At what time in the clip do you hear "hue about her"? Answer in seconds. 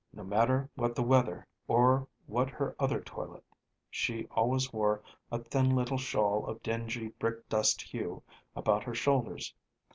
7.83-8.95